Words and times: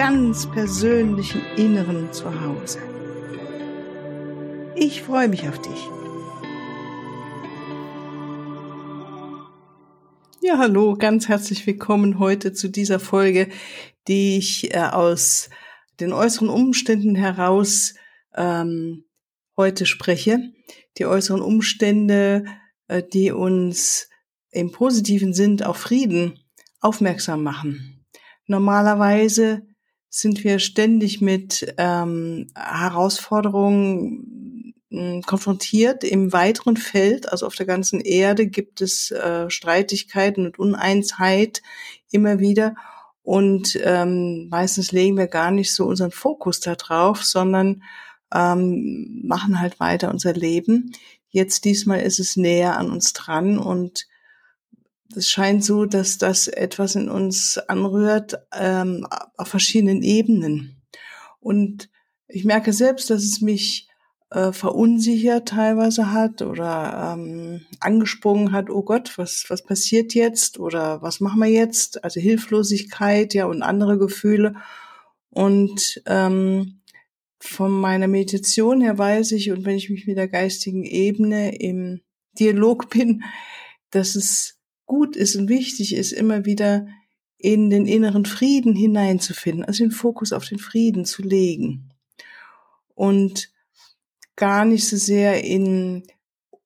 ganz 0.00 0.50
persönlichen 0.50 1.42
Inneren 1.58 2.10
zu 2.10 2.24
Hause. 2.40 2.78
Ich 4.74 5.02
freue 5.02 5.28
mich 5.28 5.46
auf 5.46 5.60
dich. 5.60 5.78
Ja, 10.40 10.56
hallo, 10.56 10.96
ganz 10.96 11.28
herzlich 11.28 11.66
willkommen 11.66 12.18
heute 12.18 12.54
zu 12.54 12.70
dieser 12.70 12.98
Folge, 12.98 13.50
die 14.08 14.38
ich 14.38 14.74
äh, 14.74 14.78
aus 14.78 15.50
den 16.00 16.14
äußeren 16.14 16.48
Umständen 16.48 17.14
heraus 17.14 17.92
ähm, 18.34 19.04
heute 19.58 19.84
spreche 19.84 20.50
die 20.96 21.04
äußeren 21.04 21.42
Umstände, 21.42 22.46
äh, 22.88 23.02
die 23.02 23.32
uns 23.32 24.08
im 24.50 24.72
positiven 24.72 25.34
Sinn 25.34 25.62
auf 25.62 25.76
Frieden 25.76 26.40
aufmerksam 26.80 27.42
machen. 27.42 28.06
Normalerweise 28.46 29.66
sind 30.10 30.44
wir 30.44 30.58
ständig 30.58 31.20
mit 31.20 31.72
ähm, 31.78 32.48
Herausforderungen 32.56 34.74
äh, 34.90 35.20
konfrontiert. 35.20 36.02
Im 36.02 36.32
weiteren 36.32 36.76
Feld, 36.76 37.30
also 37.30 37.46
auf 37.46 37.54
der 37.54 37.66
ganzen 37.66 38.00
Erde, 38.00 38.48
gibt 38.48 38.80
es 38.80 39.12
äh, 39.12 39.48
Streitigkeiten 39.48 40.46
und 40.46 40.58
Uneins,heit 40.58 41.62
immer 42.10 42.40
wieder. 42.40 42.74
Und 43.22 43.78
ähm, 43.84 44.48
meistens 44.50 44.90
legen 44.90 45.16
wir 45.16 45.28
gar 45.28 45.52
nicht 45.52 45.72
so 45.72 45.86
unseren 45.86 46.10
Fokus 46.10 46.58
da 46.58 46.74
drauf, 46.74 47.22
sondern 47.22 47.84
ähm, 48.34 49.22
machen 49.24 49.60
halt 49.60 49.78
weiter 49.78 50.10
unser 50.10 50.32
Leben. 50.32 50.90
Jetzt 51.28 51.64
diesmal 51.64 52.00
ist 52.00 52.18
es 52.18 52.36
näher 52.36 52.76
an 52.76 52.90
uns 52.90 53.12
dran 53.12 53.58
und 53.58 54.08
es 55.16 55.28
scheint 55.28 55.64
so, 55.64 55.86
dass 55.86 56.18
das 56.18 56.48
etwas 56.48 56.94
in 56.94 57.08
uns 57.08 57.58
anrührt 57.58 58.38
ähm, 58.52 59.06
auf 59.36 59.48
verschiedenen 59.48 60.02
Ebenen. 60.02 60.82
Und 61.40 61.90
ich 62.28 62.44
merke 62.44 62.72
selbst, 62.72 63.10
dass 63.10 63.24
es 63.24 63.40
mich 63.40 63.88
äh, 64.30 64.52
verunsichert 64.52 65.48
teilweise 65.48 66.12
hat 66.12 66.42
oder 66.42 67.14
ähm, 67.14 67.62
angesprungen 67.80 68.52
hat, 68.52 68.70
oh 68.70 68.82
Gott, 68.82 69.18
was, 69.18 69.46
was 69.48 69.64
passiert 69.64 70.14
jetzt 70.14 70.60
oder 70.60 71.02
was 71.02 71.20
machen 71.20 71.40
wir 71.40 71.48
jetzt? 71.48 72.04
Also 72.04 72.20
Hilflosigkeit, 72.20 73.34
ja, 73.34 73.46
und 73.46 73.62
andere 73.62 73.98
Gefühle. 73.98 74.54
Und 75.30 76.02
ähm, 76.06 76.80
von 77.40 77.72
meiner 77.72 78.06
Meditation 78.06 78.80
her 78.80 78.98
weiß 78.98 79.32
ich 79.32 79.50
und 79.50 79.64
wenn 79.64 79.76
ich 79.76 79.90
mich 79.90 80.06
mit 80.06 80.18
der 80.18 80.28
geistigen 80.28 80.84
Ebene 80.84 81.56
im 81.56 82.00
Dialog 82.38 82.90
bin, 82.90 83.24
dass 83.90 84.14
es 84.14 84.59
gut 84.90 85.14
ist 85.14 85.36
und 85.36 85.48
wichtig 85.48 85.94
ist, 85.94 86.10
immer 86.10 86.44
wieder 86.46 86.88
in 87.38 87.70
den 87.70 87.86
inneren 87.86 88.26
Frieden 88.26 88.74
hineinzufinden, 88.74 89.64
also 89.64 89.84
den 89.84 89.92
Fokus 89.92 90.32
auf 90.32 90.44
den 90.44 90.58
Frieden 90.58 91.04
zu 91.04 91.22
legen 91.22 91.90
und 92.96 93.52
gar 94.34 94.64
nicht 94.64 94.88
so 94.88 94.96
sehr 94.96 95.44
in 95.44 96.02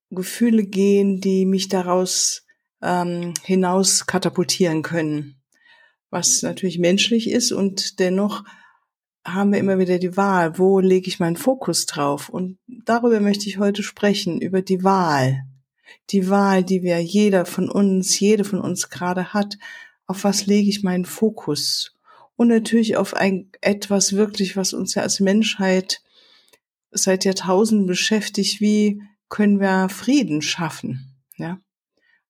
Gefühle 0.09 0.65
gehen, 0.65 1.21
die 1.21 1.45
mich 1.45 1.69
daraus 1.69 2.47
ähm, 2.81 3.35
hinaus 3.43 4.07
katapultieren 4.07 4.81
können, 4.81 5.37
was 6.09 6.41
natürlich 6.41 6.79
menschlich 6.79 7.29
ist 7.29 7.53
und 7.53 7.99
dennoch 7.99 8.43
haben 9.23 9.53
wir 9.53 9.59
immer 9.59 9.79
wieder 9.79 9.99
die 9.99 10.17
Wahl, 10.17 10.59
wo 10.59 10.81
lege 10.81 11.09
ich 11.09 11.21
meinen 11.21 11.37
Fokus 11.37 11.85
drauf? 11.85 12.31
Und 12.31 12.59
darüber 12.67 13.21
möchte 13.21 13.51
ich 13.51 13.59
heute 13.59 13.83
sprechen, 13.83 14.41
über 14.41 14.62
die 14.62 14.83
Wahl. 14.83 15.45
Die 16.11 16.28
Wahl, 16.28 16.65
die 16.65 16.83
wir 16.83 17.00
jeder 17.00 17.47
von 17.47 17.71
uns, 17.71 18.19
jede 18.19 18.45
von 18.45 18.61
uns 18.61 18.91
gerade 18.91 19.33
hat. 19.33 19.59
Auf 20.06 20.25
was 20.25 20.47
lege 20.47 20.69
ich 20.69 20.83
meinen 20.83 21.05
Fokus? 21.05 21.95
Und 22.37 22.49
natürlich 22.49 22.97
auf 22.97 23.15
ein, 23.15 23.50
etwas 23.61 24.15
wirklich, 24.15 24.56
was 24.56 24.73
uns 24.73 24.94
ja 24.94 25.03
als 25.03 25.21
Menschheit 25.21 26.03
seit 26.91 27.25
Jahrtausenden 27.25 27.87
beschäftigt. 27.87 28.61
Wie 28.61 29.03
können 29.28 29.61
wir 29.61 29.89
Frieden 29.89 30.43
schaffen? 30.43 31.15
Ja. 31.37 31.61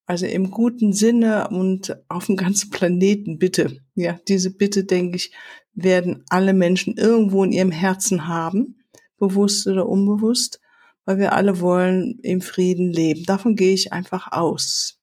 Also 0.07 0.27
im 0.27 0.51
guten 0.51 0.93
Sinne 0.93 1.49
und 1.49 1.97
auf 2.09 2.27
dem 2.27 2.37
ganzen 2.37 2.71
Planeten 2.71 3.39
bitte. 3.39 3.79
Ja, 3.95 4.19
diese 4.29 4.51
Bitte, 4.51 4.85
denke 4.85 5.17
ich, 5.17 5.33
werden 5.73 6.25
alle 6.29 6.53
Menschen 6.53 6.97
irgendwo 6.97 7.43
in 7.43 7.53
ihrem 7.53 7.71
Herzen 7.71 8.29
haben, 8.29 8.83
bewusst 9.19 9.67
oder 9.67 9.89
unbewusst, 9.89 10.61
weil 11.05 11.19
wir 11.19 11.33
alle 11.33 11.61
wollen 11.61 12.19
im 12.23 12.41
Frieden 12.41 12.93
leben. 12.93 13.25
Davon 13.25 13.57
gehe 13.57 13.75
ich 13.75 13.93
einfach 13.93 14.33
aus. 14.33 15.01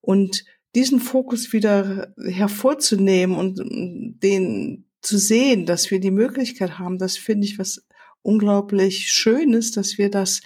Und 0.00 0.44
diesen 0.74 1.00
Fokus 1.00 1.52
wieder 1.52 2.12
hervorzunehmen 2.22 3.36
und 3.36 3.60
den 4.22 4.84
zu 5.00 5.18
sehen, 5.18 5.66
dass 5.66 5.90
wir 5.90 6.00
die 6.00 6.10
Möglichkeit 6.10 6.78
haben, 6.78 6.98
das 6.98 7.16
finde 7.16 7.46
ich 7.46 7.58
was 7.58 7.86
unglaublich 8.22 9.10
Schönes, 9.10 9.72
dass 9.72 9.96
wir 9.96 10.10
das 10.10 10.40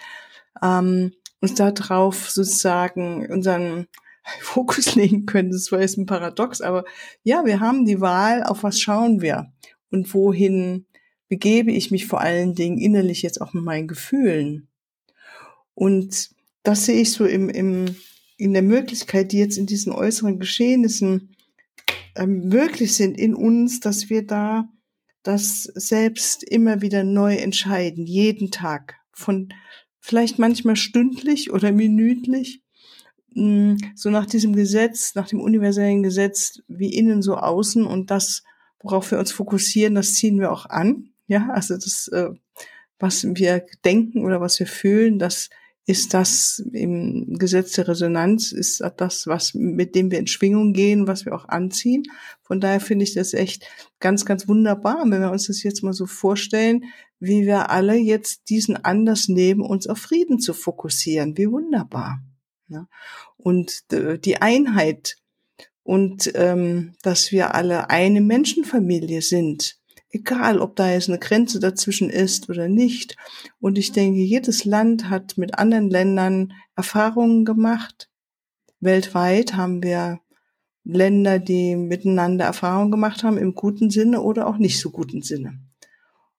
ähm, 0.62 1.12
uns 1.40 1.54
darauf 1.54 2.30
sozusagen 2.30 3.26
unseren 3.30 3.88
Fokus 4.40 4.94
legen 4.94 5.26
können. 5.26 5.50
Das 5.50 5.72
war 5.72 5.80
jetzt 5.80 5.98
ein 5.98 6.06
Paradox, 6.06 6.60
aber 6.60 6.84
ja, 7.24 7.44
wir 7.44 7.60
haben 7.60 7.84
die 7.84 8.00
Wahl, 8.00 8.44
auf 8.44 8.62
was 8.62 8.80
schauen 8.80 9.20
wir 9.20 9.52
und 9.90 10.12
wohin 10.14 10.86
begebe 11.32 11.72
ich 11.72 11.90
mich 11.90 12.06
vor 12.06 12.20
allen 12.20 12.54
Dingen 12.54 12.76
innerlich 12.76 13.22
jetzt 13.22 13.40
auch 13.40 13.54
mit 13.54 13.64
meinen 13.64 13.88
Gefühlen. 13.88 14.68
Und 15.74 16.30
das 16.62 16.84
sehe 16.84 17.00
ich 17.00 17.12
so 17.12 17.24
im, 17.24 17.48
im, 17.48 17.96
in 18.36 18.52
der 18.52 18.60
Möglichkeit, 18.60 19.32
die 19.32 19.38
jetzt 19.38 19.56
in 19.56 19.64
diesen 19.64 19.92
äußeren 19.92 20.38
Geschehnissen 20.38 21.34
äh, 22.16 22.26
möglich 22.26 22.94
sind 22.94 23.18
in 23.18 23.34
uns, 23.34 23.80
dass 23.80 24.10
wir 24.10 24.26
da 24.26 24.68
das 25.22 25.62
selbst 25.62 26.42
immer 26.42 26.82
wieder 26.82 27.02
neu 27.02 27.36
entscheiden, 27.36 28.04
jeden 28.04 28.50
Tag, 28.50 28.96
von 29.12 29.54
vielleicht 30.00 30.38
manchmal 30.38 30.76
stündlich 30.76 31.52
oder 31.52 31.72
minütlich, 31.72 32.62
Mm, 33.34 33.76
so 33.94 34.10
nach 34.10 34.26
diesem 34.26 34.54
Gesetz, 34.54 35.14
nach 35.14 35.28
dem 35.28 35.40
universellen 35.40 36.02
Gesetz, 36.02 36.60
wie 36.68 36.94
innen 36.94 37.22
so 37.22 37.36
außen 37.36 37.86
und 37.86 38.10
das, 38.10 38.42
worauf 38.82 39.10
wir 39.10 39.18
uns 39.18 39.32
fokussieren, 39.32 39.94
das 39.94 40.14
ziehen 40.14 40.38
wir 40.38 40.52
auch 40.52 40.66
an. 40.66 41.11
Ja, 41.26 41.48
also 41.50 41.74
das, 41.74 42.08
äh, 42.08 42.30
was 42.98 43.24
wir 43.24 43.66
denken 43.84 44.24
oder 44.24 44.40
was 44.40 44.58
wir 44.58 44.66
fühlen, 44.66 45.18
das 45.18 45.50
ist 45.84 46.14
das 46.14 46.62
im 46.72 47.36
Gesetz 47.38 47.72
der 47.72 47.88
Resonanz, 47.88 48.52
ist 48.52 48.84
das, 48.96 49.26
was, 49.26 49.54
mit 49.54 49.96
dem 49.96 50.12
wir 50.12 50.20
in 50.20 50.28
Schwingung 50.28 50.72
gehen, 50.72 51.08
was 51.08 51.24
wir 51.24 51.34
auch 51.34 51.48
anziehen. 51.48 52.04
Von 52.42 52.60
daher 52.60 52.78
finde 52.78 53.02
ich 53.02 53.14
das 53.14 53.34
echt 53.34 53.66
ganz, 53.98 54.24
ganz 54.24 54.46
wunderbar, 54.46 55.02
wenn 55.06 55.20
wir 55.20 55.32
uns 55.32 55.48
das 55.48 55.64
jetzt 55.64 55.82
mal 55.82 55.92
so 55.92 56.06
vorstellen, 56.06 56.84
wie 57.18 57.46
wir 57.46 57.70
alle 57.70 57.96
jetzt 57.96 58.48
diesen 58.48 58.76
Anlass 58.76 59.28
nehmen, 59.28 59.60
uns 59.60 59.88
auf 59.88 59.98
Frieden 59.98 60.38
zu 60.38 60.54
fokussieren. 60.54 61.36
Wie 61.36 61.50
wunderbar. 61.50 62.22
Ne? 62.68 62.86
Und 63.36 63.84
äh, 63.92 64.18
die 64.18 64.40
Einheit 64.40 65.16
und 65.82 66.30
ähm, 66.36 66.94
dass 67.02 67.32
wir 67.32 67.56
alle 67.56 67.90
eine 67.90 68.20
Menschenfamilie 68.20 69.20
sind, 69.20 69.78
egal 70.12 70.60
ob 70.60 70.76
da 70.76 70.90
jetzt 70.90 71.08
eine 71.08 71.18
Grenze 71.18 71.58
dazwischen 71.58 72.10
ist 72.10 72.48
oder 72.48 72.68
nicht. 72.68 73.16
Und 73.58 73.78
ich 73.78 73.92
denke, 73.92 74.20
jedes 74.20 74.64
Land 74.64 75.08
hat 75.08 75.38
mit 75.38 75.58
anderen 75.58 75.90
Ländern 75.90 76.52
Erfahrungen 76.76 77.44
gemacht. 77.44 78.10
Weltweit 78.80 79.54
haben 79.54 79.82
wir 79.82 80.20
Länder, 80.84 81.38
die 81.38 81.76
miteinander 81.76 82.44
Erfahrungen 82.44 82.90
gemacht 82.90 83.24
haben, 83.24 83.38
im 83.38 83.54
guten 83.54 83.90
Sinne 83.90 84.20
oder 84.20 84.46
auch 84.46 84.58
nicht 84.58 84.80
so 84.80 84.90
guten 84.90 85.22
Sinne. 85.22 85.60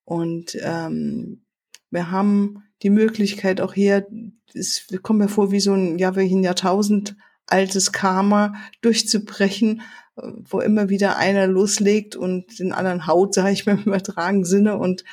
Und 0.05 0.57
ähm, 0.61 1.45
wir 1.89 2.11
haben 2.11 2.63
die 2.83 2.89
Möglichkeit 2.89 3.61
auch 3.61 3.73
hier, 3.73 4.05
es 4.53 4.87
kommt 5.01 5.19
mir 5.19 5.29
vor 5.29 5.51
wie 5.51 5.61
so 5.61 5.73
ein, 5.73 5.97
ja, 5.97 6.15
wie 6.15 6.33
ein 6.33 6.43
Jahrtausend 6.43 7.15
altes 7.47 7.91
Karma 7.91 8.53
durchzubrechen, 8.81 9.81
wo 10.15 10.59
immer 10.59 10.89
wieder 10.89 11.17
einer 11.17 11.47
loslegt 11.47 12.15
und 12.15 12.59
den 12.59 12.71
anderen 12.71 13.07
haut, 13.07 13.33
sage 13.33 13.51
ich 13.51 13.65
mal 13.65 13.77
im 13.77 13.83
übertragenen 13.83 14.45
Sinne 14.45 14.77
und 14.77 15.03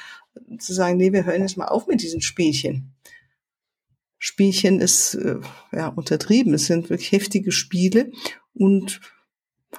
zu 0.58 0.73
sagen, 0.73 0.97
nee, 0.97 1.12
wir 1.12 1.25
hören 1.25 1.43
jetzt 1.43 1.56
mal 1.56 1.69
auf 1.69 1.87
mit 1.87 2.02
diesen 2.02 2.20
Spielchen. 2.20 2.93
Spielchen 4.19 4.81
ist 4.81 5.14
äh, 5.14 5.41
ja 5.73 5.88
untertrieben, 5.88 6.55
es 6.55 6.67
sind 6.67 6.91
wirklich 6.91 7.12
heftige 7.12 7.52
Spiele 7.52 8.12
und 8.55 9.00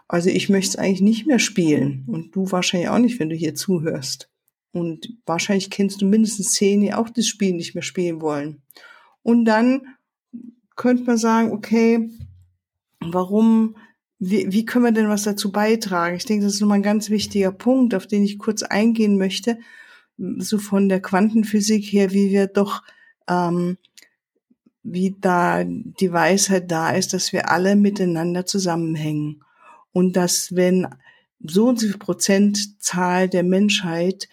Also 0.07 0.29
ich 0.29 0.49
möchte 0.49 0.69
es 0.69 0.75
eigentlich 0.77 1.01
nicht 1.01 1.27
mehr 1.27 1.39
spielen 1.39 2.05
und 2.07 2.35
du 2.35 2.51
wahrscheinlich 2.51 2.89
auch 2.89 2.99
nicht, 2.99 3.19
wenn 3.19 3.29
du 3.29 3.35
hier 3.35 3.55
zuhörst. 3.55 4.29
Und 4.73 5.17
wahrscheinlich 5.25 5.69
kennst 5.69 6.01
du 6.01 6.05
mindestens 6.05 6.53
zehn, 6.53 6.81
die 6.81 6.93
auch 6.93 7.09
das 7.09 7.27
Spiel 7.27 7.53
nicht 7.53 7.75
mehr 7.75 7.83
spielen 7.83 8.21
wollen. 8.21 8.61
Und 9.21 9.45
dann 9.45 9.81
könnte 10.75 11.03
man 11.03 11.17
sagen, 11.17 11.51
okay, 11.51 12.09
warum, 13.01 13.75
wie, 14.23 14.51
wie 14.51 14.65
können 14.65 14.85
wir 14.85 14.91
denn 14.91 15.09
was 15.09 15.23
dazu 15.23 15.51
beitragen? 15.51 16.15
Ich 16.15 16.25
denke, 16.25 16.45
das 16.45 16.53
ist 16.53 16.61
nochmal 16.61 16.77
ein 16.77 16.83
ganz 16.83 17.09
wichtiger 17.09 17.51
Punkt, 17.51 17.95
auf 17.95 18.05
den 18.05 18.23
ich 18.23 18.37
kurz 18.37 18.61
eingehen 18.61 19.17
möchte, 19.17 19.57
so 20.37 20.59
von 20.59 20.89
der 20.89 21.01
Quantenphysik 21.01 21.83
her, 21.83 22.11
wie 22.11 22.29
wir 22.29 22.45
doch, 22.45 22.83
ähm, 23.27 23.79
wie 24.83 25.15
da 25.19 25.63
die 25.63 26.13
Weisheit 26.13 26.69
da 26.69 26.91
ist, 26.91 27.13
dass 27.13 27.33
wir 27.33 27.49
alle 27.49 27.75
miteinander 27.75 28.45
zusammenhängen. 28.45 29.43
Und 29.91 30.15
dass 30.15 30.55
wenn 30.55 30.87
so 31.39 31.69
und 31.69 31.79
so 31.79 31.87
viel 31.87 31.97
Prozentzahl 31.97 33.27
der 33.27 33.43
Menschheit 33.43 34.29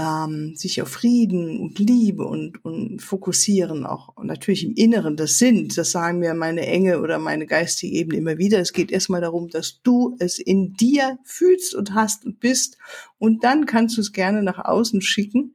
ähm, 0.00 0.54
sich 0.56 0.80
auf 0.80 0.88
Frieden 0.88 1.60
und 1.60 1.78
Liebe 1.78 2.24
und, 2.24 2.64
und 2.64 3.02
fokussieren, 3.02 3.84
auch 3.84 4.16
natürlich 4.22 4.64
im 4.64 4.74
Inneren 4.74 5.16
das 5.16 5.38
sind, 5.38 5.76
das 5.76 5.90
sagen 5.90 6.20
mir 6.20 6.32
meine 6.34 6.66
Enge 6.66 7.00
oder 7.00 7.18
meine 7.18 7.46
geistige 7.46 7.94
Ebene 7.94 8.18
immer 8.18 8.38
wieder. 8.38 8.60
Es 8.60 8.72
geht 8.72 8.90
erstmal 8.90 9.20
darum, 9.20 9.48
dass 9.48 9.82
du 9.82 10.16
es 10.18 10.38
in 10.38 10.72
dir 10.72 11.18
fühlst 11.24 11.74
und 11.74 11.94
hast 11.94 12.24
und 12.24 12.40
bist 12.40 12.78
und 13.18 13.44
dann 13.44 13.66
kannst 13.66 13.98
du 13.98 14.00
es 14.00 14.12
gerne 14.12 14.42
nach 14.42 14.64
außen 14.64 15.02
schicken. 15.02 15.54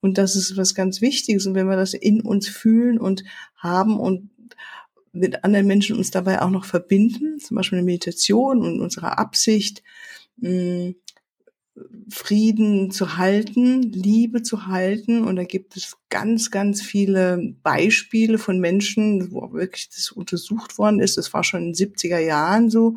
Und 0.00 0.18
das 0.18 0.36
ist 0.36 0.56
was 0.56 0.74
ganz 0.74 1.00
Wichtiges. 1.00 1.46
Und 1.46 1.54
wenn 1.54 1.68
wir 1.68 1.76
das 1.76 1.94
in 1.94 2.20
uns 2.20 2.46
fühlen 2.46 2.98
und 2.98 3.24
haben 3.56 3.98
und 3.98 4.28
mit 5.12 5.44
anderen 5.44 5.66
Menschen 5.66 5.96
uns 5.96 6.10
dabei 6.10 6.42
auch 6.42 6.50
noch 6.50 6.64
verbinden, 6.64 7.38
zum 7.38 7.56
Beispiel 7.56 7.78
eine 7.78 7.86
Meditation 7.86 8.60
und 8.60 8.80
unsere 8.80 9.16
Absicht, 9.16 9.82
mh, 10.38 10.94
Frieden 12.08 12.90
zu 12.90 13.16
halten, 13.16 13.82
Liebe 13.82 14.42
zu 14.42 14.66
halten. 14.66 15.24
Und 15.24 15.36
da 15.36 15.44
gibt 15.44 15.76
es 15.76 15.96
ganz, 16.08 16.50
ganz 16.50 16.82
viele 16.82 17.54
Beispiele 17.62 18.38
von 18.38 18.60
Menschen, 18.60 19.32
wo 19.32 19.52
wirklich 19.52 19.88
das 19.88 20.12
untersucht 20.12 20.78
worden 20.78 21.00
ist. 21.00 21.16
Das 21.16 21.32
war 21.32 21.42
schon 21.42 21.62
in 21.62 21.72
den 21.72 21.92
70er 21.92 22.18
Jahren 22.18 22.70
so, 22.70 22.96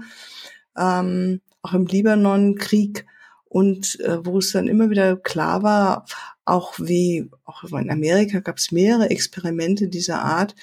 ähm, 0.78 1.42
auch 1.62 1.74
im 1.74 1.88
Libanon-Krieg. 1.88 3.06
Und 3.50 4.00
äh, 4.02 4.26
wo 4.26 4.40
es 4.40 4.52
dann 4.52 4.68
immer 4.68 4.90
wieder 4.90 5.16
klar 5.16 5.64
war, 5.64 6.06
auch 6.44 6.74
wie, 6.80 7.30
auch 7.46 7.64
in 7.64 7.90
Amerika 7.90 8.40
gab 8.40 8.58
es 8.58 8.72
mehrere 8.72 9.10
Experimente 9.10 9.88
dieser 9.88 10.22
Art, 10.22 10.54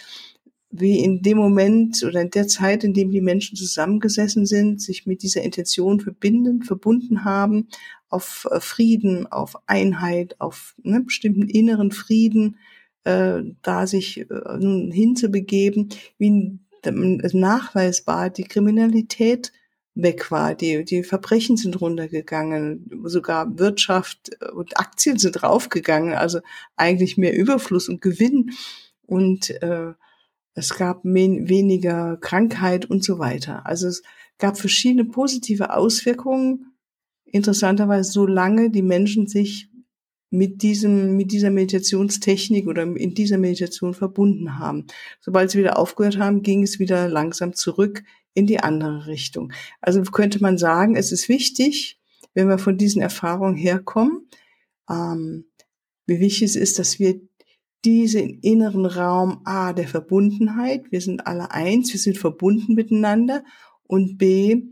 wie 0.76 0.98
in 0.98 1.22
dem 1.22 1.38
Moment 1.38 2.02
oder 2.02 2.20
in 2.20 2.30
der 2.30 2.48
Zeit, 2.48 2.82
in 2.82 2.94
dem 2.94 3.12
die 3.12 3.20
Menschen 3.20 3.56
zusammengesessen 3.56 4.44
sind, 4.44 4.82
sich 4.82 5.06
mit 5.06 5.22
dieser 5.22 5.42
Intention 5.42 6.00
verbinden, 6.00 6.64
verbunden 6.64 7.24
haben, 7.24 7.68
auf 8.08 8.48
äh, 8.50 8.58
Frieden, 8.58 9.30
auf 9.30 9.54
Einheit, 9.66 10.40
auf 10.40 10.74
ne, 10.82 11.00
bestimmten 11.00 11.48
inneren 11.48 11.92
Frieden, 11.92 12.56
äh, 13.04 13.42
da 13.62 13.86
sich 13.86 14.18
äh, 14.18 14.24
hinzubegeben, 14.90 15.90
wie 16.18 16.58
nachweisbar 16.84 18.30
die 18.30 18.44
Kriminalität 18.44 19.52
weg 19.94 20.32
war. 20.32 20.56
Die, 20.56 20.84
die 20.84 21.04
Verbrechen 21.04 21.56
sind 21.56 21.80
runtergegangen, 21.80 22.90
sogar 23.04 23.58
Wirtschaft 23.60 24.30
und 24.52 24.76
Aktien 24.76 25.18
sind 25.18 25.40
raufgegangen, 25.44 26.14
also 26.14 26.40
eigentlich 26.76 27.16
mehr 27.16 27.34
Überfluss 27.34 27.88
und 27.88 28.00
Gewinn. 28.00 28.50
Und 29.06 29.50
äh, 29.62 29.92
es 30.54 30.74
gab 30.76 31.04
weniger 31.04 32.16
Krankheit 32.18 32.86
und 32.86 33.02
so 33.02 33.18
weiter. 33.18 33.66
Also 33.66 33.88
es 33.88 34.02
gab 34.38 34.58
verschiedene 34.58 35.04
positive 35.04 35.74
Auswirkungen. 35.74 36.74
Interessanterweise, 37.24 38.12
solange 38.12 38.70
die 38.70 38.82
Menschen 38.82 39.26
sich 39.26 39.68
mit 40.30 40.62
diesem, 40.62 41.16
mit 41.16 41.32
dieser 41.32 41.50
Meditationstechnik 41.50 42.66
oder 42.66 42.82
in 42.82 43.14
dieser 43.14 43.38
Meditation 43.38 43.94
verbunden 43.94 44.58
haben. 44.58 44.86
Sobald 45.20 45.50
sie 45.50 45.58
wieder 45.58 45.78
aufgehört 45.78 46.18
haben, 46.18 46.42
ging 46.42 46.62
es 46.62 46.78
wieder 46.78 47.08
langsam 47.08 47.54
zurück 47.54 48.02
in 48.34 48.46
die 48.46 48.58
andere 48.58 49.06
Richtung. 49.06 49.52
Also 49.80 50.02
könnte 50.02 50.40
man 50.40 50.58
sagen, 50.58 50.96
es 50.96 51.12
ist 51.12 51.28
wichtig, 51.28 52.00
wenn 52.34 52.48
wir 52.48 52.58
von 52.58 52.76
diesen 52.76 53.00
Erfahrungen 53.00 53.56
herkommen, 53.56 54.28
ähm, 54.90 55.46
wie 56.06 56.18
wichtig 56.18 56.42
es 56.42 56.56
ist, 56.56 56.78
dass 56.80 56.98
wir 56.98 57.20
diesen 57.84 58.40
inneren 58.40 58.86
Raum 58.86 59.40
A 59.44 59.72
der 59.72 59.88
Verbundenheit, 59.88 60.90
wir 60.90 61.00
sind 61.00 61.26
alle 61.26 61.50
eins, 61.50 61.92
wir 61.92 62.00
sind 62.00 62.18
verbunden 62.18 62.74
miteinander 62.74 63.44
und 63.86 64.18
B, 64.18 64.62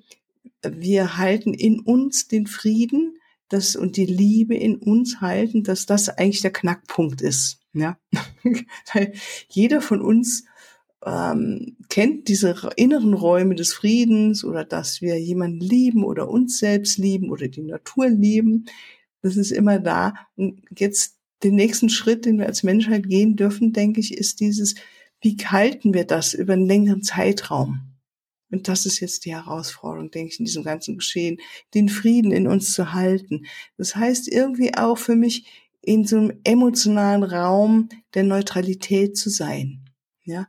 wir 0.62 1.18
halten 1.18 1.54
in 1.54 1.80
uns 1.80 2.28
den 2.28 2.46
Frieden 2.46 3.16
das, 3.48 3.76
und 3.76 3.96
die 3.96 4.06
Liebe 4.06 4.54
in 4.54 4.76
uns 4.76 5.20
halten, 5.20 5.62
dass 5.62 5.86
das 5.86 6.08
eigentlich 6.08 6.40
der 6.40 6.52
Knackpunkt 6.52 7.20
ist. 7.20 7.60
Ja? 7.74 7.98
Jeder 9.48 9.80
von 9.80 10.00
uns 10.00 10.44
ähm, 11.04 11.76
kennt 11.88 12.28
diese 12.28 12.70
inneren 12.76 13.14
Räume 13.14 13.54
des 13.54 13.72
Friedens 13.72 14.44
oder 14.44 14.64
dass 14.64 15.02
wir 15.02 15.20
jemanden 15.20 15.60
lieben 15.60 16.04
oder 16.04 16.28
uns 16.28 16.58
selbst 16.58 16.96
lieben 16.98 17.30
oder 17.30 17.48
die 17.48 17.62
Natur 17.62 18.08
lieben. 18.08 18.66
Das 19.20 19.36
ist 19.36 19.50
immer 19.50 19.78
da. 19.78 20.14
Und 20.36 20.62
jetzt 20.76 21.18
den 21.42 21.54
nächsten 21.54 21.88
Schritt, 21.88 22.24
den 22.24 22.38
wir 22.38 22.46
als 22.46 22.62
Menschheit 22.62 23.08
gehen 23.08 23.36
dürfen, 23.36 23.72
denke 23.72 24.00
ich, 24.00 24.16
ist 24.16 24.40
dieses, 24.40 24.74
wie 25.20 25.36
halten 25.36 25.94
wir 25.94 26.04
das 26.04 26.34
über 26.34 26.52
einen 26.52 26.66
längeren 26.66 27.02
Zeitraum? 27.02 27.92
Und 28.50 28.68
das 28.68 28.84
ist 28.84 29.00
jetzt 29.00 29.24
die 29.24 29.34
Herausforderung, 29.34 30.10
denke 30.10 30.32
ich, 30.32 30.38
in 30.38 30.44
diesem 30.44 30.62
ganzen 30.62 30.98
Geschehen, 30.98 31.38
den 31.74 31.88
Frieden 31.88 32.32
in 32.32 32.46
uns 32.46 32.74
zu 32.74 32.92
halten. 32.92 33.46
Das 33.78 33.96
heißt 33.96 34.28
irgendwie 34.28 34.74
auch 34.74 34.98
für 34.98 35.16
mich, 35.16 35.46
in 35.80 36.04
so 36.04 36.16
einem 36.16 36.38
emotionalen 36.44 37.24
Raum 37.24 37.88
der 38.14 38.22
Neutralität 38.22 39.16
zu 39.16 39.30
sein. 39.30 39.90
Ja. 40.22 40.48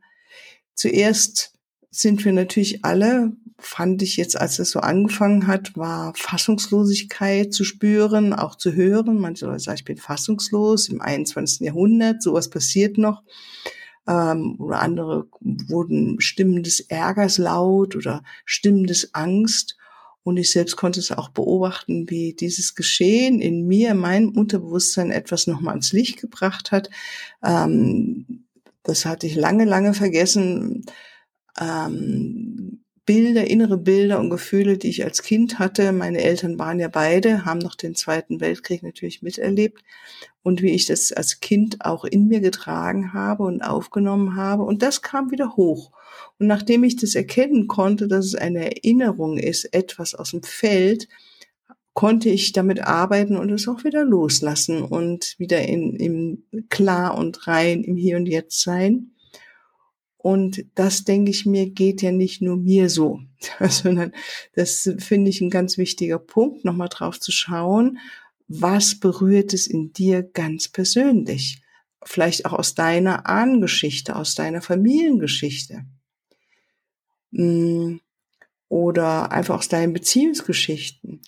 Zuerst 0.76 1.54
sind 1.90 2.24
wir 2.24 2.34
natürlich 2.34 2.86
alle 2.86 3.36
fand 3.66 4.02
ich 4.02 4.18
jetzt, 4.18 4.40
als 4.40 4.60
es 4.60 4.72
so 4.72 4.80
angefangen 4.80 5.48
hat, 5.48 5.76
war 5.76 6.14
Fassungslosigkeit 6.16 7.54
zu 7.54 7.64
spüren, 7.64 8.34
auch 8.34 8.56
zu 8.56 8.74
hören. 8.74 9.20
Manche 9.20 9.46
Leute 9.46 9.60
sagen, 9.60 9.78
ich 9.78 9.86
bin 9.86 9.98
fassungslos 9.98 10.90
im 10.90 11.02
21. 11.02 11.62
Jahrhundert, 11.62 12.22
sowas 12.22 12.50
passiert 12.50 12.98
noch. 12.98 13.24
Ähm, 14.08 14.56
oder 14.60 14.82
andere 14.82 15.28
wurden 15.40 16.20
Stimmen 16.20 16.64
des 16.64 16.82
Ärgers 16.82 17.38
laut 17.38 17.96
oder 17.96 18.24
Stimmen 18.46 18.86
des 18.86 19.14
Angst. 19.14 19.78
Und 20.24 20.38
ich 20.38 20.52
selbst 20.52 20.78
konnte 20.78 21.00
es 21.00 21.12
auch 21.12 21.30
beobachten, 21.30 22.10
wie 22.10 22.34
dieses 22.34 22.76
Geschehen 22.76 23.42
in 23.42 23.68
mir, 23.68 23.92
in 23.92 23.98
meinem 23.98 24.30
Unterbewusstsein 24.30 25.12
etwas 25.12 25.48
nochmal 25.48 25.74
ans 25.74 25.92
Licht 25.92 26.20
gebracht 26.20 26.72
hat. 26.72 26.90
Ähm, 27.44 28.46
das 28.84 29.06
hatte 29.06 29.28
ich 29.28 29.36
lange, 29.36 29.66
lange 29.66 29.94
vergessen. 29.94 30.86
Ähm, 31.60 32.83
Bilder, 33.06 33.48
innere 33.48 33.78
Bilder 33.78 34.20
und 34.20 34.30
Gefühle, 34.30 34.78
die 34.78 34.90
ich 34.90 35.04
als 35.04 35.24
Kind 35.24 35.60
hatte. 35.60 35.92
Meine 35.92 36.24
Eltern 36.24 36.58
waren 36.58 36.80
ja 36.80 36.88
beide, 36.88 37.44
haben 37.44 37.60
noch 37.60 37.76
den 37.76 37.96
Zweiten 37.96 38.40
Weltkrieg 38.40 38.82
natürlich 38.82 39.22
miterlebt 39.22 39.84
und 40.42 40.62
wie 40.62 40.72
ich 40.72 40.86
das 40.86 41.12
als 41.12 41.42
Kind 41.42 41.84
auch 41.84 42.06
in 42.06 42.28
mir 42.28 42.40
getragen 42.40 43.14
habe 43.14 43.44
und 43.44 43.62
aufgenommen 43.62 44.36
habe. 44.36 44.64
Und 44.64 44.84
das 44.84 45.02
kam 45.02 45.32
wieder 45.32 45.56
hoch. 45.58 45.92
Und 46.40 46.48
nachdem 46.48 46.84
ich 46.84 46.96
das 46.96 47.16
erkennen 47.16 47.68
konnte, 47.68 48.08
dass 48.08 48.26
es 48.26 48.36
eine 48.36 48.66
Erinnerung 48.66 49.38
ist, 49.38 49.74
etwas 49.74 50.16
aus 50.16 50.32
dem 50.32 50.44
Feld, 50.44 51.08
konnte 51.94 52.30
ich 52.30 52.54
damit 52.54 52.82
arbeiten 52.82 53.38
und 53.38 53.52
es 53.52 53.68
auch 53.68 53.84
wieder 53.84 54.04
loslassen 54.04 54.82
und 54.82 55.36
wieder 55.38 55.62
in, 55.62 55.96
im 55.96 56.68
klar 56.70 57.18
und 57.18 57.48
rein 57.48 57.84
im 57.84 57.96
Hier 57.96 58.18
und 58.18 58.26
Jetzt 58.28 58.62
sein. 58.62 59.13
Und 60.24 60.64
das, 60.76 61.04
denke 61.04 61.32
ich 61.32 61.46
mir, 61.46 61.70
geht 61.70 62.02
ja 62.02 62.14
nicht 62.14 62.42
nur 62.42 62.56
mir 62.56 62.90
so, 62.90 63.20
sondern 63.60 64.14
das 64.56 64.90
finde 65.00 65.30
ich 65.30 65.42
ein 65.42 65.50
ganz 65.50 65.78
wichtiger 65.78 66.18
Punkt, 66.18 66.64
nochmal 66.64 66.88
drauf 66.88 67.20
zu 67.20 67.34
schauen, 67.34 68.00
was 68.48 68.98
berührt 68.98 69.54
es 69.54 69.68
in 69.68 69.92
dir 69.92 70.24
ganz 70.24 70.70
persönlich? 70.70 71.62
Vielleicht 72.06 72.46
auch 72.46 72.54
aus 72.54 72.74
deiner 72.74 73.28
Ahnengeschichte, 73.28 74.16
aus 74.16 74.34
deiner 74.34 74.62
Familiengeschichte. 74.62 75.84
Hm, 77.34 78.00
oder 78.70 79.30
einfach 79.34 79.58
aus 79.58 79.68
deinen 79.68 79.92
Beziehungsgeschichten. 79.92 81.20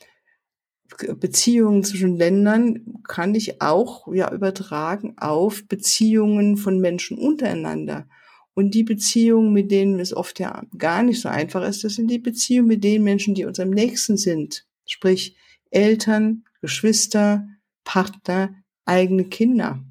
Beziehungen 1.19 1.83
zwischen 1.83 2.15
Ländern 2.15 3.01
kann 3.03 3.35
ich 3.35 3.61
auch 3.61 4.07
ja 4.13 4.31
übertragen 4.31 5.17
auf 5.17 5.67
Beziehungen 5.67 6.55
von 6.55 6.79
Menschen 6.79 7.17
untereinander. 7.17 8.07
Und 8.55 8.73
die 8.73 8.83
Beziehungen, 8.83 9.53
mit 9.53 9.69
denen 9.69 9.99
es 9.99 10.15
oft 10.15 10.39
ja 10.39 10.63
gar 10.77 11.03
nicht 11.03 11.21
so 11.21 11.29
einfach 11.29 11.63
ist, 11.67 11.83
das 11.83 11.95
sind 11.95 12.09
die 12.09 12.19
Beziehungen 12.19 12.69
mit 12.69 12.83
den 12.83 13.03
Menschen, 13.03 13.35
die 13.35 13.45
uns 13.45 13.59
am 13.59 13.69
nächsten 13.69 14.17
sind. 14.17 14.65
Sprich 14.87 15.35
Eltern, 15.69 16.45
Geschwister, 16.61 17.47
Partner, 17.83 18.55
eigene 18.85 19.25
Kinder. 19.25 19.83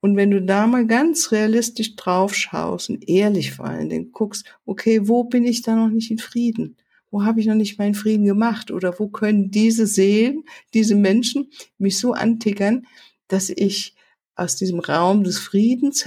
Und 0.00 0.16
wenn 0.16 0.30
du 0.30 0.42
da 0.42 0.66
mal 0.66 0.86
ganz 0.86 1.32
realistisch 1.32 1.96
drauf 1.96 2.34
schaust 2.34 2.90
und 2.90 3.08
ehrlich 3.08 3.52
vor 3.52 3.66
allen 3.66 3.88
Dingen 3.88 4.12
guckst, 4.12 4.44
okay, 4.66 5.08
wo 5.08 5.24
bin 5.24 5.44
ich 5.44 5.62
da 5.62 5.74
noch 5.74 5.90
nicht 5.90 6.10
in 6.10 6.18
Frieden? 6.18 6.76
wo 7.10 7.24
habe 7.24 7.40
ich 7.40 7.46
noch 7.46 7.54
nicht 7.54 7.78
meinen 7.78 7.94
Frieden 7.94 8.24
gemacht? 8.24 8.70
Oder 8.70 8.98
wo 8.98 9.08
können 9.08 9.50
diese 9.50 9.86
Seelen, 9.86 10.44
diese 10.74 10.94
Menschen 10.94 11.50
mich 11.78 11.98
so 11.98 12.12
antickern, 12.12 12.86
dass 13.28 13.50
ich 13.50 13.94
aus 14.36 14.56
diesem 14.56 14.78
Raum 14.78 15.24
des 15.24 15.38
Friedens 15.38 16.06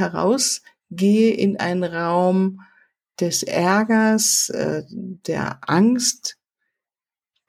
herausgehe 0.93 1.33
in 1.33 1.57
einen 1.57 1.83
Raum 1.83 2.62
des 3.19 3.43
Ärgers, 3.43 4.50
äh, 4.50 4.83
der 4.89 5.59
Angst 5.69 6.38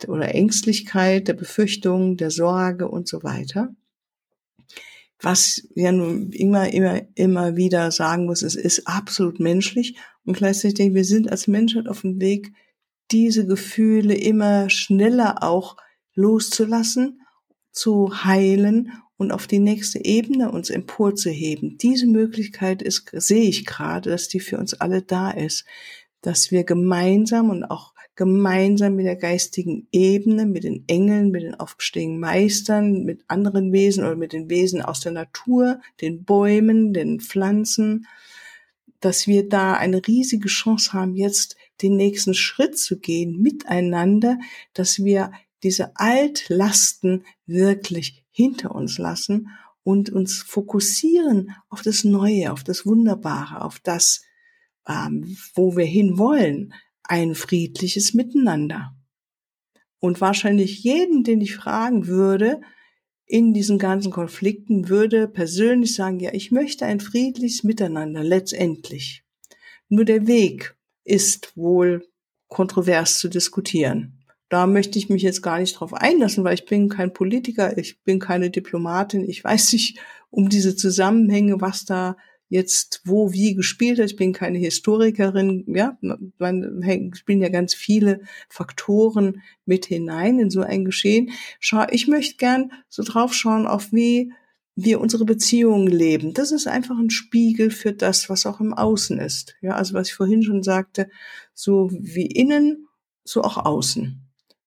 oder 0.06 0.34
Ängstlichkeit, 0.34 1.28
der 1.28 1.34
Befürchtung, 1.34 2.16
der 2.16 2.30
Sorge 2.30 2.88
und 2.88 3.08
so 3.08 3.22
weiter. 3.22 3.74
Was 5.20 5.66
ja 5.74 5.90
nun 5.90 6.32
immer, 6.32 6.70
immer, 6.72 7.00
immer 7.14 7.56
wieder 7.56 7.90
sagen 7.90 8.26
muss, 8.26 8.42
es 8.42 8.56
ist 8.56 8.86
absolut 8.86 9.40
menschlich 9.40 9.96
und 10.26 10.36
gleichzeitig 10.36 10.92
wir 10.92 11.04
sind 11.04 11.30
als 11.30 11.46
Menschheit 11.46 11.88
auf 11.88 12.02
dem 12.02 12.20
Weg, 12.20 12.52
diese 13.10 13.46
Gefühle 13.46 14.14
immer 14.14 14.68
schneller 14.68 15.42
auch 15.42 15.76
loszulassen, 16.14 17.20
zu 17.72 18.24
heilen 18.24 18.92
und 19.24 19.32
auf 19.32 19.46
die 19.46 19.58
nächste 19.58 20.04
Ebene 20.04 20.50
uns 20.50 20.70
emporzuheben. 20.70 21.78
Diese 21.78 22.06
Möglichkeit 22.06 22.82
ist, 22.82 23.10
sehe 23.12 23.48
ich 23.48 23.64
gerade, 23.64 24.10
dass 24.10 24.28
die 24.28 24.40
für 24.40 24.58
uns 24.58 24.74
alle 24.74 25.02
da 25.02 25.30
ist, 25.30 25.64
dass 26.20 26.50
wir 26.50 26.64
gemeinsam 26.64 27.50
und 27.50 27.64
auch 27.64 27.94
gemeinsam 28.16 28.96
mit 28.96 29.06
der 29.06 29.16
geistigen 29.16 29.88
Ebene, 29.90 30.46
mit 30.46 30.64
den 30.64 30.84
Engeln, 30.86 31.30
mit 31.30 31.42
den 31.42 31.54
aufgestiegenen 31.54 32.20
Meistern, 32.20 33.04
mit 33.04 33.24
anderen 33.28 33.72
Wesen 33.72 34.04
oder 34.04 34.14
mit 34.14 34.32
den 34.32 34.48
Wesen 34.48 34.82
aus 34.82 35.00
der 35.00 35.12
Natur, 35.12 35.80
den 36.00 36.24
Bäumen, 36.24 36.92
den 36.92 37.20
Pflanzen, 37.20 38.06
dass 39.00 39.26
wir 39.26 39.48
da 39.48 39.74
eine 39.74 40.06
riesige 40.06 40.48
Chance 40.48 40.92
haben, 40.92 41.14
jetzt 41.14 41.56
den 41.82 41.96
nächsten 41.96 42.34
Schritt 42.34 42.78
zu 42.78 42.98
gehen 42.98 43.40
miteinander, 43.42 44.38
dass 44.74 45.02
wir 45.02 45.32
diese 45.64 45.97
Altlasten 45.97 47.25
wirklich 47.47 48.25
hinter 48.30 48.75
uns 48.75 48.99
lassen 48.99 49.49
und 49.83 50.11
uns 50.11 50.42
fokussieren 50.42 51.52
auf 51.68 51.83
das 51.83 52.04
Neue, 52.04 52.52
auf 52.52 52.64
das 52.64 52.87
Wunderbare, 52.87 53.62
auf 53.62 53.80
das, 53.80 54.23
ähm, 54.88 55.37
wo 55.54 55.76
wir 55.76 55.85
hinwollen, 55.85 56.75
ein 57.02 57.35
friedliches 57.35 58.14
Miteinander. 58.14 58.94
Und 59.99 60.21
wahrscheinlich 60.21 60.83
jeden, 60.83 61.25
den 61.25 61.40
ich 61.40 61.56
fragen 61.56 62.06
würde, 62.06 62.61
in 63.26 63.54
diesen 63.54 63.78
ganzen 63.78 64.12
Konflikten, 64.12 64.88
würde 64.88 65.28
persönlich 65.28 65.94
sagen, 65.94 66.21
ja, 66.21 66.33
ich 66.33 66.50
möchte 66.50 66.85
ein 66.85 67.00
friedliches 67.00 67.62
Miteinander, 67.62 68.23
letztendlich. 68.23 69.25
Nur 69.88 70.04
der 70.04 70.26
Weg 70.26 70.76
ist 71.04 71.56
wohl 71.56 72.06
kontrovers 72.49 73.18
zu 73.18 73.28
diskutieren. 73.28 74.23
Da 74.48 74.66
möchte 74.66 74.98
ich 74.98 75.08
mich 75.08 75.22
jetzt 75.22 75.42
gar 75.42 75.58
nicht 75.58 75.74
drauf 75.74 75.94
einlassen, 75.94 76.44
weil 76.44 76.54
ich 76.54 76.66
bin 76.66 76.88
kein 76.88 77.12
Politiker, 77.12 77.76
ich 77.78 78.02
bin 78.02 78.18
keine 78.18 78.50
Diplomatin, 78.50 79.28
ich 79.28 79.42
weiß 79.42 79.72
nicht 79.72 79.98
um 80.30 80.48
diese 80.48 80.76
Zusammenhänge, 80.76 81.60
was 81.60 81.84
da 81.84 82.16
jetzt 82.48 83.00
wo 83.04 83.32
wie 83.32 83.54
gespielt 83.54 83.98
hat. 83.98 84.06
Ich 84.06 84.16
bin 84.16 84.32
keine 84.32 84.58
Historikerin, 84.58 85.64
ja, 85.66 85.98
man 86.38 87.12
spielen 87.14 87.40
ja 87.40 87.48
ganz 87.48 87.74
viele 87.74 88.20
Faktoren 88.48 89.42
mit 89.64 89.86
hinein 89.86 90.38
in 90.38 90.50
so 90.50 90.60
ein 90.60 90.84
Geschehen. 90.84 91.30
Schau, 91.58 91.84
ich 91.90 92.06
möchte 92.06 92.36
gern 92.36 92.72
so 92.88 93.02
drauf 93.02 93.34
schauen, 93.34 93.66
auf 93.66 93.92
wie 93.92 94.32
wir 94.76 95.00
unsere 95.00 95.24
Beziehungen 95.24 95.86
leben. 95.86 96.34
Das 96.34 96.52
ist 96.52 96.66
einfach 96.66 96.98
ein 96.98 97.10
Spiegel 97.10 97.70
für 97.70 97.92
das, 97.92 98.28
was 98.28 98.44
auch 98.46 98.60
im 98.60 98.74
Außen 98.74 99.18
ist. 99.18 99.54
Ja, 99.60 99.72
also 99.72 99.94
was 99.94 100.08
ich 100.08 100.14
vorhin 100.14 100.42
schon 100.42 100.62
sagte, 100.62 101.08
so 101.54 101.90
wie 101.92 102.26
innen, 102.26 102.88
so 103.24 103.42
auch 103.42 103.56
außen. 103.56 104.23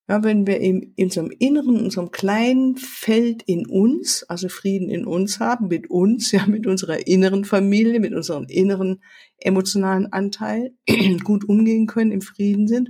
Ja, 0.10 0.24
wenn 0.24 0.48
wir 0.48 0.62
in, 0.62 0.94
in 0.96 1.06
unserem 1.08 1.32
Inneren, 1.38 1.80
in 1.80 1.84
unserem 1.84 2.12
kleinen 2.12 2.78
Feld 2.78 3.44
in 3.44 3.68
uns, 3.68 4.24
also 4.24 4.48
Frieden 4.48 4.90
in 4.90 5.06
uns 5.06 5.42
haben, 5.42 5.68
mit 5.68 5.90
uns, 5.90 6.32
ja, 6.32 6.46
mit 6.46 6.66
unserer 6.66 7.08
inneren 7.08 7.44
Familie, 7.44 8.00
mit 8.00 8.14
unserem 8.14 8.46
inneren 8.48 9.02
emotionalen 9.38 10.12
Anteil 10.14 10.74
gut 11.26 11.48
umgehen 11.50 11.88
können, 11.88 12.14
im 12.14 12.22
Frieden 12.22 12.70
sind, 12.70 12.90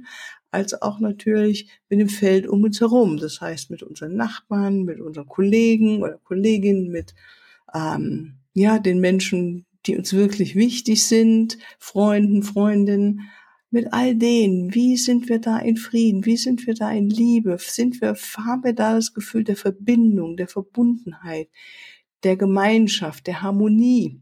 als 0.51 0.79
auch 0.79 0.99
natürlich 0.99 1.69
mit 1.89 1.99
dem 1.99 2.09
Feld 2.09 2.47
um 2.47 2.63
uns 2.63 2.81
herum. 2.81 3.17
Das 3.17 3.41
heißt, 3.41 3.71
mit 3.71 3.81
unseren 3.81 4.15
Nachbarn, 4.15 4.83
mit 4.83 4.99
unseren 4.99 5.27
Kollegen 5.27 6.03
oder 6.03 6.19
Kolleginnen, 6.23 6.91
mit, 6.91 7.15
ähm, 7.73 8.35
ja, 8.53 8.77
den 8.77 8.99
Menschen, 8.99 9.65
die 9.87 9.97
uns 9.97 10.13
wirklich 10.13 10.55
wichtig 10.55 11.03
sind, 11.03 11.57
Freunden, 11.79 12.43
Freundinnen, 12.43 13.21
mit 13.77 13.93
all 13.93 14.15
denen, 14.15 14.73
wie 14.73 14.97
sind 14.97 15.29
wir 15.29 15.37
da 15.37 15.59
in 15.59 15.77
Frieden, 15.77 16.25
wie 16.25 16.35
sind 16.35 16.65
wir 16.65 16.73
da 16.73 16.91
in 16.91 17.11
Liebe, 17.11 17.57
sind 17.59 18.01
wir, 18.01 18.15
haben 18.15 18.63
wir 18.63 18.73
da 18.73 18.95
das 18.95 19.13
Gefühl 19.13 19.43
der 19.43 19.55
Verbindung, 19.55 20.35
der 20.35 20.47
Verbundenheit, 20.47 21.47
der 22.23 22.37
Gemeinschaft, 22.37 23.27
der 23.27 23.43
Harmonie 23.43 24.19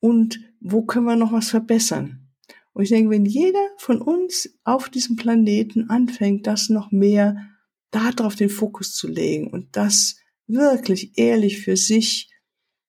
und 0.00 0.40
wo 0.60 0.82
können 0.82 1.06
wir 1.06 1.14
noch 1.14 1.30
was 1.30 1.50
verbessern? 1.50 2.26
Und 2.72 2.82
ich 2.82 2.88
denke, 2.88 3.10
wenn 3.10 3.24
jeder 3.24 3.68
von 3.78 4.02
uns 4.02 4.58
auf 4.64 4.88
diesem 4.88 5.14
Planeten 5.14 5.88
anfängt, 5.88 6.48
das 6.48 6.70
noch 6.70 6.90
mehr 6.90 7.36
darauf 7.92 8.34
den 8.34 8.50
Fokus 8.50 8.94
zu 8.94 9.06
legen 9.06 9.46
und 9.46 9.76
das 9.76 10.16
wirklich 10.48 11.16
ehrlich 11.16 11.60
für 11.60 11.76
sich 11.76 12.32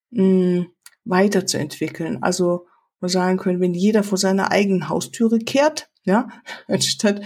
mh, 0.10 0.24
hm, 0.24 0.66
weiterzuentwickeln, 1.04 2.24
also 2.24 2.66
wir 3.06 3.10
sagen 3.10 3.38
können, 3.38 3.60
wenn 3.60 3.74
jeder 3.74 4.04
vor 4.04 4.18
seiner 4.18 4.52
eigenen 4.52 4.90
Haustüre 4.90 5.40
kehrt, 5.40 5.90
ja, 6.04 6.30
anstatt, 6.68 7.22
äh, 7.22 7.24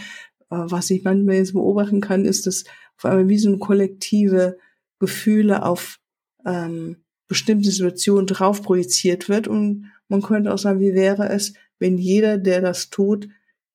was 0.50 0.89
ich 0.89 1.03
manchmal 1.03 1.36
jetzt 1.36 1.53
beobachten 1.53 2.01
kann, 2.01 2.25
ist, 2.25 2.48
dass 2.48 2.63
vor 2.95 3.12
allem 3.12 3.29
wie 3.29 3.38
so 3.38 3.50
eine 3.50 3.59
kollektive 3.59 4.57
Gefühle 5.00 5.63
auf 5.65 6.00
ähm, 6.45 6.98
bestimmte 7.27 7.71
Situationen 7.71 8.27
drauf 8.27 8.62
projiziert 8.62 9.29
wird. 9.29 9.48
Und 9.48 9.91
man 10.09 10.21
könnte 10.21 10.53
auch 10.53 10.57
sagen, 10.57 10.81
wie 10.81 10.93
wäre 10.93 11.29
es, 11.29 11.53
wenn 11.77 11.98
jeder, 11.98 12.38
der 12.38 12.62
das 12.62 12.89
tut, 12.89 13.29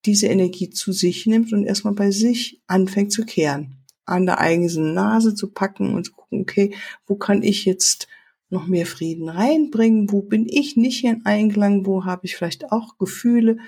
diese 0.04 0.26
Energie 0.26 0.68
zu 0.68 0.92
sich 0.92 1.26
nimmt 1.26 1.52
und 1.52 1.64
erstmal 1.64 1.94
bei 1.94 2.10
sich 2.10 2.60
anfängt 2.66 3.12
zu 3.12 3.24
kehren, 3.24 3.78
an 4.04 4.26
der 4.26 4.38
eigenen 4.38 4.92
Nase 4.92 5.34
zu 5.34 5.50
packen 5.50 5.94
und 5.94 6.04
zu 6.04 6.12
gucken, 6.12 6.42
okay, 6.42 6.74
wo 7.06 7.14
kann 7.14 7.42
ich 7.42 7.64
jetzt 7.64 8.06
noch 8.54 8.66
mehr 8.66 8.86
Frieden 8.86 9.28
reinbringen? 9.28 10.10
Wo 10.10 10.22
bin 10.22 10.46
ich 10.48 10.76
nicht 10.76 11.04
in 11.04 11.26
Einklang? 11.26 11.84
Wo 11.84 12.04
habe 12.04 12.24
ich 12.24 12.36
vielleicht 12.36 12.72
auch 12.72 12.96
Gefühle, 12.98 13.58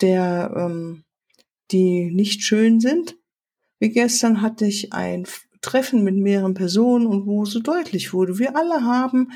der, 0.00 0.54
ähm, 0.56 1.04
die 1.70 2.10
nicht 2.10 2.42
schön 2.42 2.80
sind? 2.80 3.16
Wie 3.78 3.90
gestern 3.90 4.40
hatte 4.40 4.66
ich 4.66 4.92
ein 4.92 5.26
Treffen 5.60 6.04
mit 6.04 6.16
mehreren 6.16 6.54
Personen 6.54 7.06
und 7.06 7.26
wo 7.26 7.44
so 7.44 7.60
deutlich 7.60 8.12
wurde, 8.12 8.38
wir 8.38 8.56
alle 8.56 8.84
haben 8.84 9.32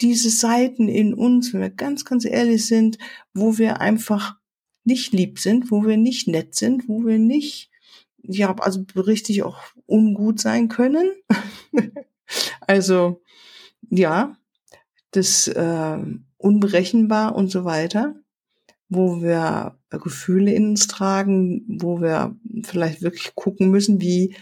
diese 0.00 0.30
Seiten 0.30 0.88
in 0.88 1.14
uns, 1.14 1.52
wenn 1.52 1.60
wir 1.60 1.70
ganz, 1.70 2.04
ganz 2.04 2.24
ehrlich 2.24 2.66
sind, 2.66 2.98
wo 3.32 3.56
wir 3.58 3.80
einfach 3.80 4.36
nicht 4.84 5.12
lieb 5.12 5.38
sind, 5.38 5.70
wo 5.70 5.86
wir 5.86 5.96
nicht 5.96 6.28
nett 6.28 6.54
sind, 6.54 6.88
wo 6.88 7.04
wir 7.04 7.18
nicht, 7.18 7.70
ja, 8.22 8.54
also 8.56 8.84
richtig 8.96 9.44
auch 9.44 9.60
ungut 9.86 10.40
sein 10.40 10.68
können. 10.68 11.12
also, 12.60 13.22
ja, 13.92 14.36
das 15.10 15.48
äh, 15.48 15.98
unberechenbar 16.38 17.34
und 17.34 17.50
so 17.50 17.64
weiter, 17.64 18.14
wo 18.88 19.22
wir 19.22 19.76
Gefühle 19.90 20.52
in 20.52 20.70
uns 20.70 20.86
tragen, 20.86 21.64
wo 21.80 22.00
wir 22.00 22.34
vielleicht 22.64 23.02
wirklich 23.02 23.34
gucken 23.34 23.70
müssen, 23.70 24.00
wie 24.00 24.34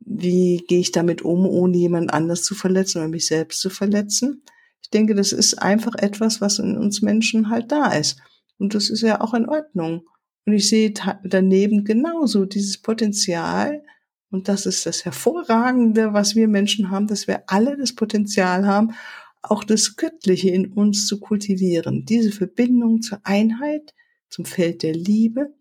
wie 0.00 0.64
gehe 0.66 0.80
ich 0.80 0.92
damit 0.92 1.22
um, 1.22 1.46
ohne 1.46 1.76
jemand 1.76 2.12
anders 2.12 2.42
zu 2.42 2.54
verletzen 2.54 2.98
oder 2.98 3.08
mich 3.08 3.26
selbst 3.26 3.60
zu 3.60 3.68
verletzen. 3.70 4.42
Ich 4.82 4.90
denke, 4.90 5.14
das 5.14 5.32
ist 5.32 5.60
einfach 5.60 5.94
etwas, 5.96 6.40
was 6.40 6.58
in 6.58 6.76
uns 6.76 7.02
Menschen 7.02 7.50
halt 7.50 7.70
da 7.70 7.92
ist. 7.92 8.18
Und 8.58 8.74
das 8.74 8.88
ist 8.88 9.02
ja 9.02 9.20
auch 9.20 9.34
in 9.34 9.46
Ordnung. 9.46 10.06
Und 10.46 10.54
ich 10.54 10.68
sehe 10.68 10.94
daneben 11.22 11.84
genauso 11.84 12.46
dieses 12.46 12.78
Potenzial, 12.78 13.82
und 14.30 14.48
das 14.48 14.66
ist 14.66 14.86
das 14.86 15.04
Hervorragende, 15.04 16.12
was 16.12 16.36
wir 16.36 16.46
Menschen 16.46 16.90
haben, 16.90 17.08
dass 17.08 17.26
wir 17.26 17.42
alle 17.48 17.76
das 17.76 17.94
Potenzial 17.94 18.66
haben, 18.66 18.94
auch 19.42 19.64
das 19.64 19.96
Göttliche 19.96 20.50
in 20.50 20.72
uns 20.72 21.06
zu 21.06 21.18
kultivieren. 21.18 22.04
Diese 22.04 22.30
Verbindung 22.30 23.02
zur 23.02 23.20
Einheit, 23.24 23.94
zum 24.28 24.44
Feld 24.44 24.82
der 24.82 24.94
Liebe, 24.94 25.52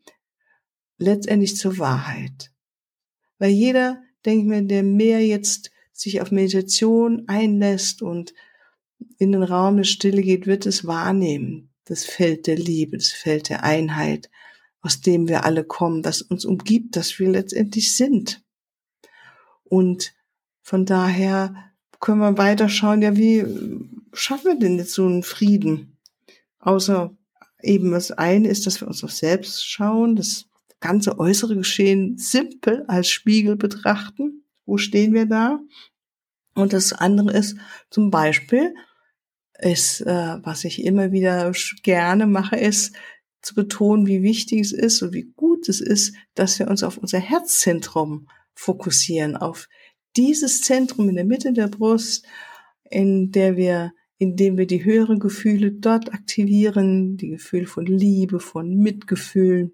letztendlich 0.97 1.55
zur 1.55 1.79
Wahrheit. 1.79 2.51
Weil 3.39 3.51
jeder, 3.51 4.03
denke 4.25 4.41
ich 4.41 4.47
mir, 4.47 4.61
der 4.63 4.83
mehr 4.83 5.25
jetzt 5.25 5.71
sich 5.91 6.21
auf 6.21 6.31
Meditation 6.31 7.23
einlässt 7.27 8.01
und 8.01 8.33
in 9.17 9.31
den 9.31 9.43
Raum 9.43 9.77
der 9.77 9.85
Stille 9.85 10.21
geht, 10.21 10.45
wird 10.45 10.65
es 10.65 10.85
wahrnehmen. 10.85 11.71
Das 11.85 12.05
Feld 12.05 12.47
der 12.47 12.57
Liebe, 12.57 12.97
das 12.97 13.11
Feld 13.11 13.49
der 13.49 13.63
Einheit, 13.63 14.29
aus 14.81 15.01
dem 15.01 15.27
wir 15.27 15.45
alle 15.45 15.63
kommen, 15.63 16.03
das 16.03 16.21
uns 16.21 16.45
umgibt, 16.45 16.95
das 16.95 17.17
wir 17.17 17.29
letztendlich 17.29 17.95
sind. 17.95 18.43
Und 19.69 20.13
von 20.61 20.85
daher 20.85 21.55
können 21.99 22.19
wir 22.19 22.38
weiterschauen, 22.38 23.01
ja, 23.01 23.15
wie 23.15 23.45
schaffen 24.13 24.45
wir 24.45 24.59
denn 24.59 24.77
jetzt 24.77 24.93
so 24.93 25.05
einen 25.05 25.23
Frieden? 25.23 25.97
Außer 26.59 27.15
eben 27.61 27.91
das 27.91 28.11
eine 28.11 28.47
ist, 28.47 28.65
dass 28.65 28.81
wir 28.81 28.88
uns 28.88 29.03
auf 29.03 29.11
selbst 29.11 29.65
schauen, 29.65 30.15
das 30.15 30.45
ganze 30.79 31.19
äußere 31.19 31.55
Geschehen 31.55 32.17
simpel 32.17 32.85
als 32.88 33.09
Spiegel 33.09 33.55
betrachten. 33.55 34.43
Wo 34.65 34.77
stehen 34.77 35.13
wir 35.13 35.25
da? 35.25 35.59
Und 36.55 36.73
das 36.73 36.93
andere 36.93 37.31
ist 37.31 37.57
zum 37.89 38.11
Beispiel, 38.11 38.73
ist, 39.59 40.01
äh, 40.01 40.38
was 40.43 40.63
ich 40.63 40.83
immer 40.83 41.11
wieder 41.11 41.51
gerne 41.83 42.27
mache, 42.27 42.55
ist 42.55 42.95
zu 43.41 43.55
betonen, 43.55 44.07
wie 44.07 44.21
wichtig 44.21 44.61
es 44.61 44.71
ist 44.71 45.01
und 45.01 45.13
wie 45.13 45.31
gut 45.35 45.69
es 45.69 45.81
ist, 45.81 46.15
dass 46.35 46.59
wir 46.59 46.67
uns 46.67 46.83
auf 46.83 46.97
unser 46.97 47.19
Herzzentrum 47.19 48.27
fokussieren, 48.60 49.38
auf 49.38 49.70
dieses 50.18 50.62
Zentrum 50.62 51.08
in 51.08 51.16
der 51.16 51.24
Mitte 51.24 51.54
der 51.54 51.70
Brust, 51.70 52.28
in 52.84 53.32
der 53.32 53.56
wir, 53.56 53.94
indem 54.18 54.58
wir 54.58 54.68
die 54.68 54.84
höheren 54.84 55.20
Gefühle 55.20 55.72
dort 55.72 56.13
aktivieren, 56.13 57.16
die 57.16 57.30
Gefühle 57.30 57.68
von 57.68 57.86
Liebe, 57.86 58.42
von 58.42 58.75
Mitgefühl 58.75 59.74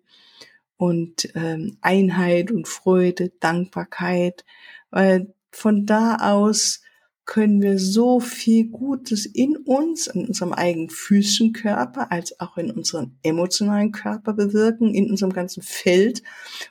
und 0.77 1.29
ähm, 1.33 1.77
Einheit 1.81 2.51
und 2.51 2.67
Freude, 2.67 3.31
Dankbarkeit, 3.39 4.45
weil 4.91 5.33
von 5.51 5.87
da 5.87 6.17
aus 6.17 6.81
können 7.25 7.61
wir 7.63 7.79
so 7.79 8.19
viel 8.19 8.67
Gutes 8.67 9.25
in 9.25 9.57
uns, 9.57 10.07
in 10.07 10.27
unserem 10.27 10.53
eigenen 10.53 10.91
physischen 10.91 11.53
Körper, 11.53 12.11
als 12.11 12.39
auch 12.39 12.57
in 12.57 12.69
unserem 12.69 13.17
emotionalen 13.23 13.91
Körper 13.91 14.33
bewirken, 14.33 14.93
in 14.93 15.09
unserem 15.09 15.33
ganzen 15.33 15.63
Feld. 15.63 16.21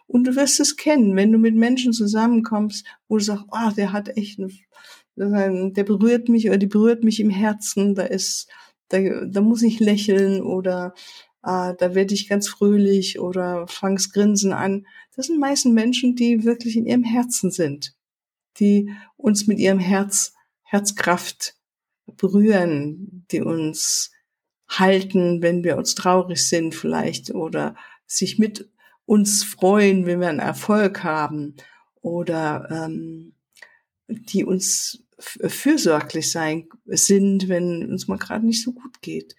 Und 0.07 0.25
du 0.25 0.37
wirst 0.37 0.61
es 0.61 0.77
kennen, 0.77 1.17
wenn 1.17 1.33
du 1.33 1.39
mit 1.39 1.57
Menschen 1.57 1.93
zusammenkommst, 1.93 2.87
wo 3.09 3.19
du 3.19 3.25
sagst, 3.25 3.47
oh, 3.51 3.71
der 3.77 3.93
hat 3.93 4.17
echt, 4.17 4.39
eine, 4.39 5.73
der 5.73 5.85
berührt 5.85 6.29
mich 6.29 6.49
oder 6.49 6.59
die 6.59 6.67
berührt 6.67 7.03
mich 7.03 7.19
im 7.19 7.31
Herzen, 7.31 7.97
da 7.97 8.05
ist, 8.05 8.49
da, 8.89 8.99
da 9.27 9.41
muss 9.41 9.63
ich 9.63 9.81
lächeln 9.81 10.41
oder 10.41 10.95
äh, 11.43 11.75
da 11.77 11.95
werde 11.95 12.15
ich 12.15 12.29
ganz 12.29 12.49
fröhlich 12.49 13.19
oder 13.19 13.67
fangs 13.67 14.13
Grinsen 14.13 14.53
an. 14.53 14.87
Das 15.17 15.27
sind 15.27 15.41
meistens 15.41 15.73
Menschen, 15.73 16.15
die 16.15 16.45
wirklich 16.45 16.77
in 16.77 16.87
ihrem 16.87 17.05
Herzen 17.05 17.51
sind, 17.51 17.97
die 18.59 18.91
uns 19.17 19.49
mit 19.49 19.59
ihrem 19.59 19.81
Herz 19.81 20.33
Herzkraft 20.75 21.55
berühren, 22.17 23.25
die 23.31 23.43
uns 23.43 24.11
halten, 24.69 25.41
wenn 25.41 25.63
wir 25.63 25.77
uns 25.77 25.95
traurig 25.95 26.49
sind 26.49 26.75
vielleicht 26.75 27.33
oder 27.33 27.77
sich 28.07 28.41
mit 28.41 28.69
uns 29.07 29.45
freuen, 29.45 30.05
wenn 30.05 30.21
wir 30.21 30.29
einen 30.29 30.41
Erfolg 30.41 31.05
haben 31.05 31.55
oder 32.01 32.69
ähm, 32.73 33.35
die 34.09 34.45
uns 34.45 35.05
fürsorglich 35.21 36.33
sein 36.33 36.69
sind, 36.87 37.49
wenn 37.49 37.89
uns 37.89 38.09
mal 38.09 38.19
gerade 38.19 38.45
nicht 38.45 38.65
so 38.65 38.73
gut 38.73 39.01
geht. 39.01 39.37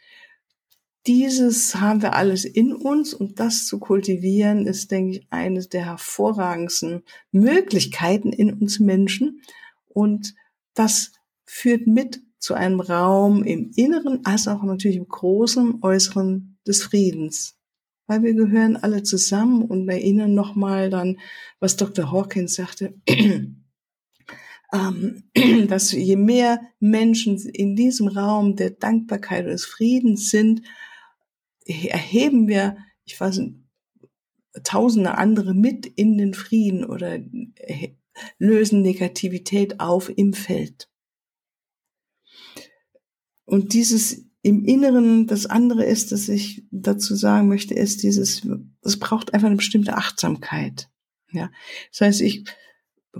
Dieses 1.05 1.75
haben 1.75 2.01
wir 2.01 2.13
alles 2.13 2.45
in 2.45 2.73
uns 2.73 3.13
und 3.13 3.41
das 3.41 3.65
zu 3.65 3.77
kultivieren 3.77 4.65
ist, 4.67 4.89
denke 4.89 5.17
ich, 5.17 5.27
eine 5.31 5.67
der 5.67 5.85
hervorragendsten 5.85 7.03
Möglichkeiten 7.31 8.31
in 8.31 8.53
uns 8.53 8.79
Menschen 8.79 9.41
und 9.89 10.33
das 10.75 11.11
führt 11.45 11.87
mit 11.87 12.21
zu 12.39 12.53
einem 12.53 12.79
Raum 12.79 13.43
im 13.43 13.71
Inneren 13.75 14.25
als 14.25 14.47
auch 14.47 14.63
natürlich 14.63 14.97
im 14.97 15.07
großen 15.07 15.79
Äußeren 15.81 16.59
des 16.67 16.83
Friedens. 16.83 17.57
Weil 18.07 18.21
wir 18.21 18.35
gehören 18.35 18.77
alle 18.77 19.01
zusammen 19.01 19.63
und 19.63 19.89
erinnern 19.89 20.35
nochmal 20.35 20.91
dann, 20.91 21.17
was 21.59 21.75
Dr. 21.75 22.11
Hawkins 22.11 22.53
sagte, 22.53 22.93
ähm, 23.09 23.63
dass 25.67 25.91
je 25.91 26.15
mehr 26.15 26.61
Menschen 26.79 27.39
in 27.39 27.75
diesem 27.75 28.07
Raum 28.07 28.55
der 28.55 28.69
Dankbarkeit 28.71 29.45
und 29.45 29.51
des 29.51 29.65
Friedens 29.65 30.29
sind, 30.29 30.61
erheben 31.65 32.47
wir, 32.47 32.77
ich 33.05 33.19
weiß 33.19 33.39
nicht, 33.39 33.55
tausende 34.63 35.17
andere 35.17 35.53
mit 35.53 35.85
in 35.85 36.17
den 36.17 36.33
Frieden 36.33 36.85
oder 36.85 37.19
lösen 38.37 38.81
Negativität 38.81 39.79
auf 39.79 40.11
im 40.15 40.33
Feld. 40.33 40.89
Und 43.45 43.73
dieses 43.73 44.25
im 44.41 44.63
Inneren, 44.63 45.25
das 45.25 45.47
andere 45.47 45.85
ist, 45.85 46.11
dass 46.11 46.29
ich 46.29 46.65
dazu 46.69 47.15
sagen 47.15 47.47
möchte, 47.47 47.73
ist 47.73 48.03
dieses, 48.03 48.47
es 48.83 48.99
braucht 48.99 49.33
einfach 49.33 49.47
eine 49.47 49.55
bestimmte 49.55 49.97
Achtsamkeit. 49.97 50.87
Ja, 51.31 51.49
das 51.91 52.01
heißt, 52.01 52.21
ich 52.21 52.45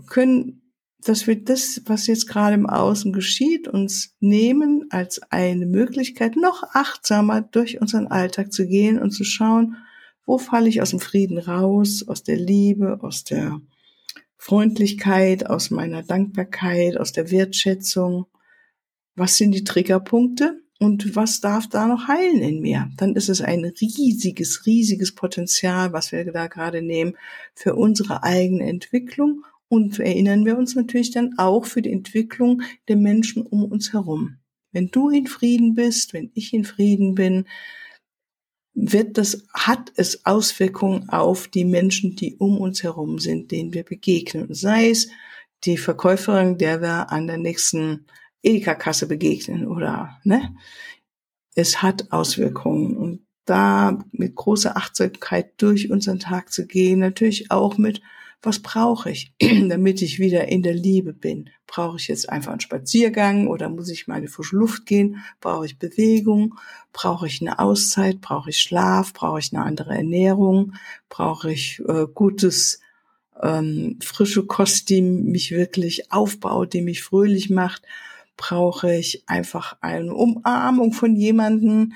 können, 0.08 0.62
dass 1.00 1.26
wir 1.26 1.44
das, 1.44 1.82
was 1.86 2.08
jetzt 2.08 2.28
gerade 2.28 2.54
im 2.54 2.68
Außen 2.68 3.12
geschieht, 3.12 3.68
uns 3.68 4.16
nehmen 4.20 4.86
als 4.90 5.20
eine 5.32 5.66
Möglichkeit, 5.66 6.36
noch 6.36 6.64
achtsamer 6.74 7.42
durch 7.42 7.82
unseren 7.82 8.08
Alltag 8.08 8.54
zu 8.54 8.68
gehen 8.68 9.00
und 9.00 9.12
zu 9.12 9.24
schauen, 9.24 9.78
wo 10.26 10.38
falle 10.38 10.70
ich 10.70 10.82
aus 10.82 10.92
dem 10.92 11.00
Frieden 11.00 11.38
raus, 11.38 12.04
aus 12.08 12.24
der 12.24 12.38
Liebe, 12.38 13.00
aus 13.02 13.24
der 13.24 13.62
Freundlichkeit, 14.38 15.50
aus 15.50 15.72
meiner 15.72 16.04
Dankbarkeit, 16.04 16.98
aus 16.98 17.14
der 17.14 17.32
Wertschätzung 17.32 18.28
was 19.15 19.38
sind 19.38 19.51
die 19.51 19.63
Triggerpunkte 19.63 20.62
und 20.80 21.15
was 21.15 21.39
darf 21.39 21.67
da 21.67 21.88
noch 21.88 22.08
heilen 22.08 22.41
in 22.41 22.62
mir? 22.62 22.89
Dann 22.97 23.15
ist 23.15 23.30
es 23.30 23.41
ein 23.41 23.63
riesiges, 23.63 24.65
riesiges 24.65 25.15
Potenzial, 25.15 25.93
was 25.93 26.12
wir 26.12 26.32
da 26.32 26.47
gerade 26.47 26.82
nehmen 26.82 27.15
für 27.54 27.75
unsere 27.75 28.23
eigene 28.23 28.67
Entwicklung 28.67 29.43
und 29.69 29.99
erinnern 29.99 30.45
wir 30.45 30.58
uns 30.58 30.75
natürlich 30.75 31.12
dann 31.12 31.38
auch 31.38 31.65
für 31.65 31.82
die 31.82 31.91
Entwicklung 31.91 32.62
der 32.88 32.97
Menschen 32.97 33.45
um 33.45 33.65
uns 33.65 33.93
herum. 33.93 34.38
Wenn 34.71 34.89
du 34.89 35.10
in 35.10 35.28
Frieden 35.28 35.73
bist, 35.73 36.13
wenn 36.13 36.32
ich 36.34 36.54
in 36.54 36.65
Frieden 36.65 37.15
bin, 37.15 37.45
wird 38.73 39.17
das, 39.17 39.47
hat 39.54 39.93
es 39.95 40.25
Auswirkungen 40.25 41.08
auf 41.10 41.47
die 41.47 41.63
Menschen, 41.63 42.17
die 42.17 42.36
um 42.36 42.58
uns 42.58 42.84
herum 42.84 43.19
sind, 43.19 43.51
denen 43.51 43.73
wir 43.73 43.84
begegnen. 43.84 44.54
Sei 44.54 44.89
es 44.89 45.08
die 45.63 45.78
Verkäuferin, 45.78 46.58
der 46.58 46.82
wir 46.82 47.12
an 47.12 47.28
der 47.28 47.38
nächsten 47.38 48.06
Edeka-Kasse 48.45 49.08
begegnen 49.08 49.67
oder, 49.67 50.19
ne? 50.23 50.55
Es 51.55 51.81
hat 51.81 52.12
Auswirkungen 52.12 52.97
und 52.97 53.25
da 53.45 53.99
mit 54.12 54.36
großer 54.36 54.75
Achtsamkeit 54.75 55.53
durch 55.58 55.89
unseren 55.89 56.19
Tag 56.19 56.51
zu 56.51 56.65
gehen, 56.67 56.99
natürlich 56.99 57.51
auch 57.51 57.77
mit, 57.77 58.01
was 58.41 58.60
brauche 58.60 59.10
ich, 59.12 59.34
damit 59.69 60.01
ich 60.01 60.19
wieder 60.19 60.47
in 60.47 60.63
der 60.63 60.73
Liebe 60.73 61.13
bin? 61.13 61.49
Brauche 61.67 61.97
ich 61.97 62.08
jetzt 62.08 62.29
einfach 62.29 62.51
einen 62.51 62.60
Spaziergang 62.60 63.47
oder 63.47 63.69
muss 63.69 63.89
ich 63.89 64.08
mal 64.08 64.17
in 64.17 64.23
die 64.23 64.27
frische 64.27 64.55
Luft 64.55 64.86
gehen? 64.86 65.23
Brauche 65.39 65.65
ich 65.65 65.79
Bewegung? 65.79 66.55
Brauche 66.93 67.27
ich 67.27 67.41
eine 67.41 67.60
Auszeit? 67.60 68.21
Brauche 68.21 68.49
ich 68.49 68.62
Schlaf? 68.62 69.13
Brauche 69.13 69.39
ich 69.39 69.53
eine 69.53 69.63
andere 69.63 69.95
Ernährung? 69.95 70.73
Brauche 71.10 71.51
ich 71.51 71.81
äh, 71.88 72.05
gutes 72.13 72.81
ähm, 73.41 73.97
frische 74.01 74.45
Kost, 74.45 74.89
die 74.89 75.01
mich 75.01 75.51
wirklich 75.51 76.12
aufbaut, 76.12 76.73
die 76.73 76.81
mich 76.81 77.03
fröhlich 77.03 77.49
macht? 77.49 77.84
Brauche 78.38 78.95
ich 78.95 79.24
einfach 79.28 79.78
eine 79.82 80.13
Umarmung 80.13 80.93
von 80.93 81.15
jemanden, 81.15 81.93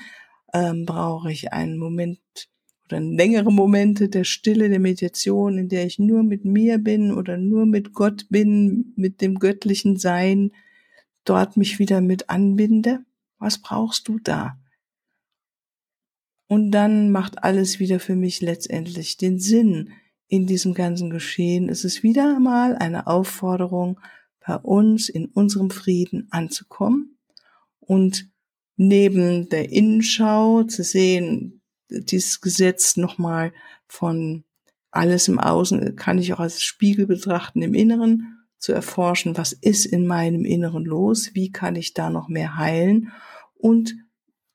ähm, 0.52 0.86
brauche 0.86 1.30
ich 1.30 1.52
einen 1.52 1.78
Moment 1.78 2.20
oder 2.86 3.00
längere 3.00 3.52
Momente 3.52 4.08
der 4.08 4.24
Stille, 4.24 4.68
der 4.68 4.80
Meditation, 4.80 5.58
in 5.58 5.68
der 5.68 5.86
ich 5.86 5.98
nur 5.98 6.22
mit 6.22 6.44
mir 6.44 6.78
bin 6.78 7.12
oder 7.12 7.36
nur 7.36 7.66
mit 7.66 7.92
Gott 7.92 8.26
bin, 8.30 8.92
mit 8.96 9.20
dem 9.20 9.38
göttlichen 9.38 9.96
Sein, 9.96 10.50
dort 11.24 11.56
mich 11.56 11.78
wieder 11.78 12.00
mit 12.00 12.30
anbinde. 12.30 13.04
Was 13.38 13.58
brauchst 13.62 14.08
du 14.08 14.18
da? 14.18 14.58
Und 16.48 16.72
dann 16.72 17.12
macht 17.12 17.44
alles 17.44 17.78
wieder 17.78 18.00
für 18.00 18.16
mich 18.16 18.40
letztendlich 18.40 19.16
den 19.16 19.38
Sinn 19.38 19.92
in 20.26 20.46
diesem 20.46 20.74
ganzen 20.74 21.10
Geschehen. 21.10 21.68
Es 21.68 21.84
ist 21.84 22.02
wieder 22.02 22.36
einmal 22.36 22.76
eine 22.76 23.06
Aufforderung, 23.06 24.00
bei 24.44 24.56
uns 24.56 25.08
in 25.08 25.26
unserem 25.26 25.70
Frieden 25.70 26.28
anzukommen 26.30 27.18
und 27.80 28.30
neben 28.76 29.48
der 29.48 29.70
Innenschau 29.70 30.64
zu 30.64 30.82
sehen, 30.82 31.62
dieses 31.90 32.40
Gesetz 32.40 32.96
nochmal 32.96 33.52
von 33.86 34.44
alles 34.90 35.28
im 35.28 35.38
Außen 35.38 35.96
kann 35.96 36.18
ich 36.18 36.32
auch 36.32 36.40
als 36.40 36.62
Spiegel 36.62 37.06
betrachten 37.06 37.62
im 37.62 37.74
Inneren, 37.74 38.40
zu 38.60 38.72
erforschen, 38.72 39.36
was 39.38 39.52
ist 39.52 39.86
in 39.86 40.06
meinem 40.06 40.44
Inneren 40.44 40.84
los, 40.84 41.30
wie 41.34 41.50
kann 41.50 41.76
ich 41.76 41.94
da 41.94 42.10
noch 42.10 42.28
mehr 42.28 42.56
heilen 42.56 43.10
und 43.54 43.94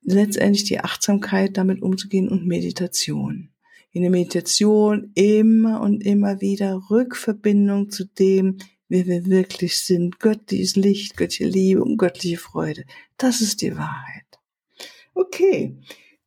letztendlich 0.01 0.63
die 0.65 0.79
Achtsamkeit 0.79 1.57
damit 1.57 1.81
umzugehen 1.81 2.29
und 2.29 2.45
Meditation. 2.45 3.49
In 3.91 4.03
der 4.03 4.11
Meditation 4.11 5.11
immer 5.15 5.81
und 5.81 6.05
immer 6.05 6.41
wieder 6.41 6.81
Rückverbindung 6.89 7.89
zu 7.89 8.05
dem, 8.05 8.57
wer 8.87 9.05
wir 9.05 9.25
wirklich 9.25 9.81
sind. 9.81 10.19
Göttliches 10.19 10.75
Licht, 10.75 11.17
göttliche 11.17 11.47
Liebe 11.47 11.83
und 11.83 11.97
göttliche 11.97 12.37
Freude. 12.37 12.85
Das 13.17 13.41
ist 13.41 13.61
die 13.61 13.75
Wahrheit. 13.75 14.25
Okay, 15.13 15.77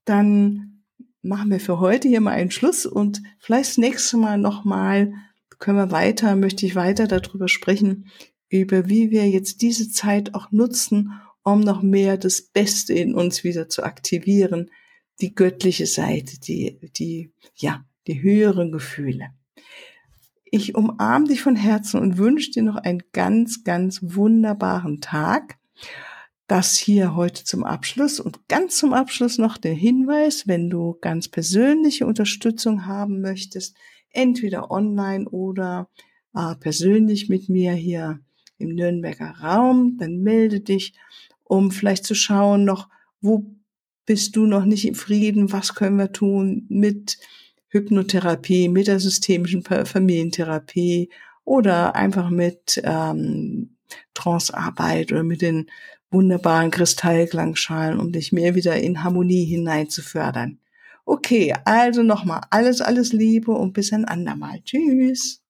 dann 0.04 0.84
machen 1.22 1.50
wir 1.50 1.60
für 1.60 1.80
heute 1.80 2.08
hier 2.08 2.20
mal 2.20 2.32
einen 2.32 2.50
Schluss 2.50 2.86
und 2.86 3.22
vielleicht 3.38 3.70
das 3.70 3.78
nächste 3.78 4.16
Mal 4.16 4.38
nochmal 4.38 5.12
können 5.58 5.78
wir 5.78 5.90
weiter, 5.90 6.36
möchte 6.36 6.66
ich 6.66 6.74
weiter 6.74 7.06
darüber 7.06 7.48
sprechen, 7.48 8.06
über 8.48 8.88
wie 8.88 9.10
wir 9.10 9.28
jetzt 9.28 9.60
diese 9.60 9.90
Zeit 9.90 10.34
auch 10.34 10.50
nutzen, 10.52 11.12
um 11.42 11.60
noch 11.60 11.82
mehr 11.82 12.16
das 12.16 12.42
Beste 12.42 12.94
in 12.94 13.14
uns 13.14 13.44
wieder 13.44 13.68
zu 13.68 13.82
aktivieren, 13.82 14.70
die 15.20 15.34
göttliche 15.34 15.86
Seite, 15.86 16.38
die, 16.40 16.78
die, 16.96 17.32
ja, 17.56 17.84
die 18.06 18.22
höheren 18.22 18.72
Gefühle. 18.72 19.30
Ich 20.50 20.74
umarme 20.74 21.28
dich 21.28 21.42
von 21.42 21.56
Herzen 21.56 22.00
und 22.00 22.16
wünsche 22.16 22.50
dir 22.50 22.62
noch 22.62 22.76
einen 22.76 23.02
ganz, 23.12 23.64
ganz 23.64 24.00
wunderbaren 24.02 25.00
Tag. 25.00 25.58
Das 26.46 26.76
hier 26.76 27.14
heute 27.14 27.44
zum 27.44 27.64
Abschluss 27.64 28.20
und 28.20 28.48
ganz 28.48 28.78
zum 28.78 28.94
Abschluss 28.94 29.36
noch 29.36 29.58
der 29.58 29.74
Hinweis, 29.74 30.48
wenn 30.48 30.70
du 30.70 30.96
ganz 31.02 31.28
persönliche 31.28 32.06
Unterstützung 32.06 32.86
haben 32.86 33.20
möchtest, 33.20 33.76
entweder 34.10 34.70
online 34.70 35.28
oder 35.28 35.90
äh, 36.34 36.54
persönlich 36.54 37.28
mit 37.28 37.50
mir 37.50 37.72
hier 37.72 38.20
im 38.56 38.74
Nürnberger 38.74 39.34
Raum, 39.42 39.98
dann 39.98 40.20
melde 40.20 40.60
dich, 40.60 40.94
um 41.44 41.70
vielleicht 41.70 42.04
zu 42.04 42.14
schauen 42.14 42.64
noch, 42.64 42.88
wo 43.20 43.54
bist 44.06 44.34
du 44.36 44.46
noch 44.46 44.64
nicht 44.64 44.86
im 44.86 44.94
Frieden, 44.94 45.52
was 45.52 45.74
können 45.74 45.98
wir 45.98 46.12
tun 46.12 46.64
mit 46.70 47.18
Hypnotherapie, 47.68 48.68
mit 48.68 48.86
der 48.86 49.00
systemischen 49.00 49.62
Familientherapie 49.62 51.10
oder 51.44 51.94
einfach 51.94 52.30
mit 52.30 52.80
ähm, 52.84 53.76
Trancearbeit 54.14 55.12
oder 55.12 55.22
mit 55.22 55.42
den 55.42 55.70
wunderbaren 56.10 56.70
Kristallklangschalen, 56.70 57.98
um 57.98 58.12
dich 58.12 58.32
mehr 58.32 58.54
wieder 58.54 58.76
in 58.76 59.02
Harmonie 59.04 59.44
hinein 59.44 59.88
zu 59.90 60.02
fördern. 60.02 60.58
Okay, 61.04 61.54
also 61.64 62.02
nochmal 62.02 62.42
alles, 62.50 62.80
alles 62.80 63.12
Liebe 63.12 63.52
und 63.52 63.72
bis 63.72 63.92
ein 63.92 64.04
andermal. 64.04 64.60
Tschüss. 64.62 65.42